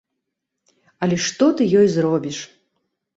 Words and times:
Але 1.05 1.19
што 1.25 1.49
ты 1.59 1.67
ёй 1.81 1.87
зробіш! 1.97 2.37